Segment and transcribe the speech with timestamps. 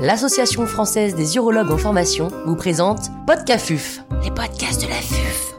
[0.00, 5.54] l'Association française des urologues en formation vous présente Podcafuf, les podcasts de la FUF.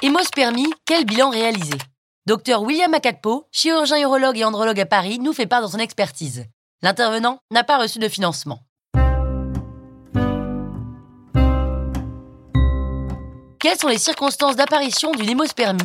[0.00, 1.74] Hémospermie, quel bilan réalisé
[2.26, 6.44] Docteur William Akakpo, chirurgien urologue et andrologue à Paris, nous fait part de son expertise.
[6.80, 8.60] L'intervenant n'a pas reçu de financement.
[13.58, 15.80] Quelles sont les circonstances d'apparition d'une hémospermie?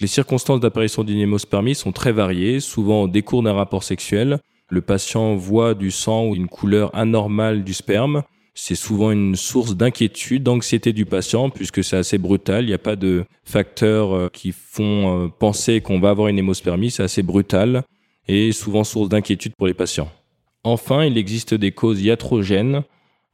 [0.00, 4.38] Les circonstances d'apparition d'une hémospermie sont très variées, souvent au décours d'un rapport sexuel.
[4.68, 8.22] Le patient voit du sang ou une couleur anormale du sperme.
[8.54, 12.64] C'est souvent une source d'inquiétude, d'anxiété du patient, puisque c'est assez brutal.
[12.64, 16.38] Il n'y a pas de facteurs euh, qui font euh, penser qu'on va avoir une
[16.38, 16.90] hémospermie.
[16.90, 17.82] C'est assez brutal
[18.28, 20.10] et souvent source d'inquiétude pour les patients.
[20.62, 22.84] Enfin, il existe des causes iatrogènes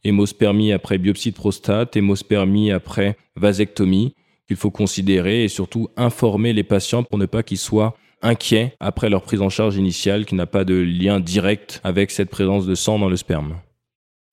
[0.05, 4.15] hémospermie après biopsie de prostate, hémospermie après vasectomie,
[4.51, 9.09] qu'il faut considérer et surtout informer les patients pour ne pas qu'ils soient inquiets après
[9.09, 12.75] leur prise en charge initiale qui n'a pas de lien direct avec cette présence de
[12.75, 13.61] sang dans le sperme.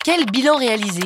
[0.03, 1.01] Quel bilan réalisé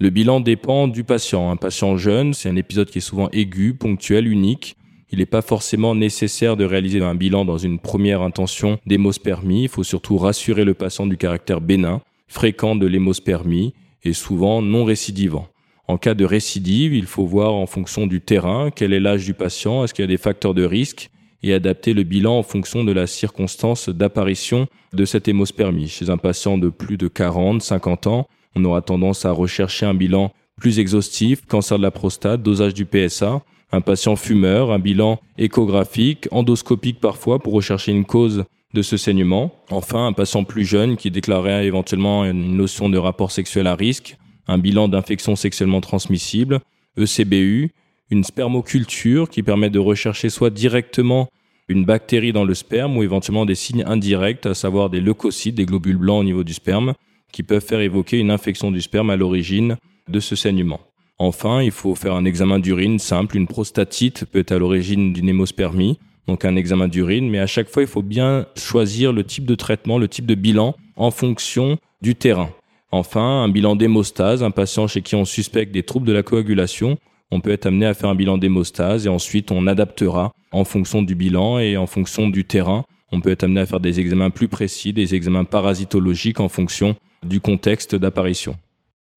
[0.00, 1.50] Le bilan dépend du patient.
[1.50, 4.76] Un patient jeune, c'est un épisode qui est souvent aigu, ponctuel, unique.
[5.10, 9.64] Il n'est pas forcément nécessaire de réaliser un bilan dans une première intention d'hémospermie.
[9.64, 13.74] Il faut surtout rassurer le patient du caractère bénin, fréquent de l'hémospermie
[14.04, 15.48] et souvent non récidivant.
[15.88, 19.32] En cas de récidive, il faut voir en fonction du terrain, quel est l'âge du
[19.32, 21.08] patient, est-ce qu'il y a des facteurs de risque,
[21.42, 25.88] et adapter le bilan en fonction de la circonstance d'apparition de cette hémospermie.
[25.88, 29.94] Chez un patient de plus de 40, 50 ans, on aura tendance à rechercher un
[29.94, 33.40] bilan plus exhaustif, cancer de la prostate, dosage du PSA.
[33.70, 38.44] Un patient fumeur, un bilan échographique, endoscopique parfois pour rechercher une cause
[38.74, 39.54] de ce saignement.
[39.70, 44.16] Enfin, un patient plus jeune qui déclarait éventuellement une notion de rapport sexuel à risque,
[44.48, 46.60] un bilan d'infection sexuellement transmissible,
[46.96, 47.70] ECBU,
[48.10, 51.28] une spermoculture qui permet de rechercher soit directement
[51.68, 55.66] une bactérie dans le sperme ou éventuellement des signes indirects, à savoir des leucocytes, des
[55.66, 56.94] globules blancs au niveau du sperme,
[57.30, 59.76] qui peuvent faire évoquer une infection du sperme à l'origine
[60.08, 60.80] de ce saignement.
[61.18, 65.28] Enfin, il faut faire un examen d'urine simple, une prostatite peut être à l'origine d'une
[65.28, 69.44] hémospermie, donc un examen d'urine, mais à chaque fois, il faut bien choisir le type
[69.44, 72.50] de traitement, le type de bilan en fonction du terrain.
[72.90, 76.96] Enfin, un bilan d'hémostase, un patient chez qui on suspecte des troubles de la coagulation,
[77.30, 81.02] on peut être amené à faire un bilan d'hémostase et ensuite on adaptera en fonction
[81.02, 82.84] du bilan et en fonction du terrain.
[83.12, 86.96] On peut être amené à faire des examens plus précis, des examens parasitologiques en fonction
[87.22, 88.56] du contexte d'apparition.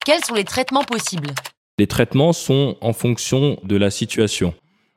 [0.05, 1.29] Quels sont les traitements possibles?
[1.77, 4.53] Les traitements sont en fonction de la situation.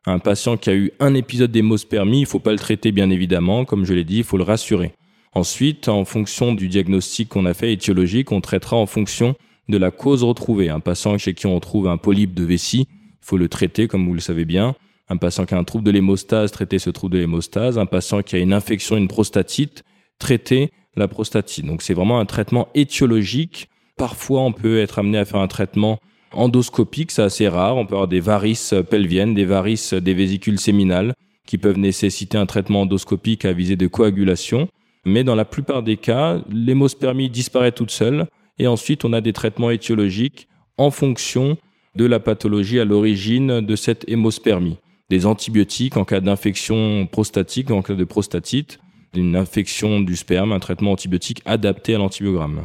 [0.06, 3.10] Un patient qui a eu un épisode d'hémospermie, il ne faut pas le traiter bien
[3.10, 4.92] évidemment, comme je l'ai dit, il faut le rassurer.
[5.34, 9.34] Ensuite, en fonction du diagnostic qu'on a fait étiologique, on traitera en fonction
[9.68, 10.68] de la cause retrouvée.
[10.68, 14.06] Un patient chez qui on trouve un polype de vessie, il faut le traiter comme
[14.06, 14.76] vous le savez bien.
[15.08, 17.78] Un patient qui a un trouble de l'hémostase, traiter ce trouble de l'hémostase.
[17.78, 19.82] Un patient qui a une infection, une prostatite,
[20.18, 21.66] traiter la prostatite.
[21.66, 23.68] Donc c'est vraiment un traitement étiologique.
[23.96, 25.98] Parfois, on peut être amené à faire un traitement
[26.32, 27.76] endoscopique, c'est assez rare.
[27.76, 31.14] On peut avoir des varices pelviennes, des varices des vésicules séminales
[31.46, 34.68] qui peuvent nécessiter un traitement endoscopique à visée de coagulation.
[35.04, 38.26] Mais dans la plupart des cas, l'hémospermie disparaît toute seule
[38.58, 40.48] et ensuite on a des traitements étiologiques
[40.78, 41.56] en fonction
[41.94, 44.78] de la pathologie à l'origine de cette hémospermie.
[45.10, 48.78] Des antibiotiques en cas d'infection prostatique, en cas de prostatite,
[49.14, 52.62] une infection du sperme, un traitement antibiotique adapté à l'antibiogramme.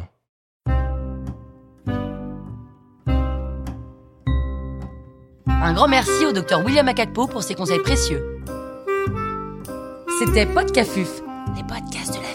[5.46, 8.40] Un grand merci au docteur William Akakpo pour ses conseils précieux.
[10.18, 11.22] C'était Podcafuf,
[11.56, 12.29] les podcasts de la